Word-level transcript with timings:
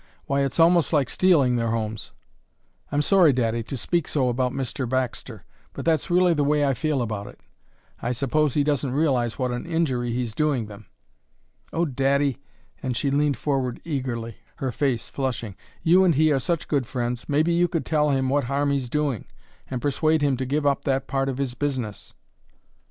Why, 0.25 0.41
it's 0.41 0.59
almost 0.59 0.91
like 0.91 1.11
stealing 1.11 1.57
their 1.57 1.69
homes. 1.69 2.11
I'm 2.91 3.03
sorry, 3.03 3.31
daddy, 3.33 3.61
to 3.61 3.77
speak 3.77 4.07
so 4.07 4.29
about 4.29 4.51
Mr. 4.51 4.89
Baxter, 4.89 5.45
but 5.73 5.85
that's 5.85 6.09
really 6.09 6.33
the 6.33 6.43
way 6.43 6.65
I 6.65 6.73
feel 6.73 7.03
about 7.03 7.27
it; 7.27 7.39
I 8.01 8.11
suppose 8.11 8.55
he 8.55 8.63
doesn't 8.63 8.93
realize 8.95 9.37
what 9.37 9.51
an 9.51 9.67
injury 9.67 10.11
he's 10.11 10.33
doing 10.33 10.65
them. 10.65 10.87
Oh, 11.71 11.85
daddy," 11.85 12.39
and 12.81 12.97
she 12.97 13.11
leaned 13.11 13.37
forward 13.37 13.79
eagerly, 13.85 14.37
her 14.55 14.71
face 14.71 15.07
flushing, 15.07 15.55
"you 15.83 16.03
and 16.03 16.15
he 16.15 16.31
are 16.31 16.39
such 16.39 16.67
good 16.67 16.87
friends, 16.87 17.29
maybe 17.29 17.53
you 17.53 17.67
could 17.67 17.85
tell 17.85 18.09
him 18.09 18.27
what 18.27 18.45
harm 18.45 18.71
he's 18.71 18.89
doing 18.89 19.25
and 19.69 19.83
persuade 19.83 20.23
him 20.23 20.35
to 20.37 20.47
give 20.47 20.65
up 20.65 20.83
that 20.85 21.05
part 21.05 21.29
of 21.29 21.37
his 21.37 21.53
business!" 21.53 22.15